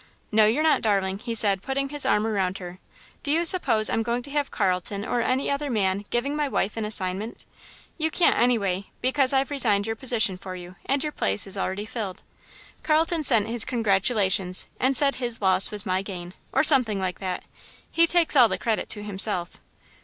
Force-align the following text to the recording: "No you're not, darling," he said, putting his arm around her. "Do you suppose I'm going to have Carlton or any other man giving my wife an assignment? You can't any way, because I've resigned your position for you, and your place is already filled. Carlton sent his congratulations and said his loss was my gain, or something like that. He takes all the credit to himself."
"No 0.31 0.47
you're 0.47 0.63
not, 0.63 0.81
darling," 0.81 1.19
he 1.19 1.35
said, 1.35 1.61
putting 1.61 1.89
his 1.89 2.07
arm 2.07 2.25
around 2.25 2.57
her. 2.57 2.79
"Do 3.21 3.31
you 3.31 3.45
suppose 3.45 3.87
I'm 3.87 4.01
going 4.01 4.23
to 4.23 4.31
have 4.31 4.49
Carlton 4.49 5.05
or 5.05 5.21
any 5.21 5.47
other 5.47 5.69
man 5.69 6.05
giving 6.09 6.35
my 6.35 6.47
wife 6.47 6.75
an 6.75 6.85
assignment? 6.85 7.45
You 7.99 8.09
can't 8.09 8.35
any 8.35 8.57
way, 8.57 8.87
because 8.99 9.31
I've 9.31 9.51
resigned 9.51 9.85
your 9.85 9.95
position 9.95 10.37
for 10.37 10.55
you, 10.55 10.75
and 10.87 11.03
your 11.03 11.11
place 11.11 11.45
is 11.45 11.55
already 11.55 11.85
filled. 11.85 12.23
Carlton 12.81 13.23
sent 13.23 13.47
his 13.47 13.63
congratulations 13.63 14.65
and 14.79 14.97
said 14.97 15.17
his 15.17 15.39
loss 15.39 15.69
was 15.69 15.85
my 15.85 16.01
gain, 16.01 16.33
or 16.51 16.63
something 16.63 16.97
like 16.99 17.19
that. 17.19 17.43
He 17.91 18.07
takes 18.07 18.35
all 18.35 18.49
the 18.49 18.57
credit 18.57 18.89
to 18.89 19.03
himself." 19.03 19.61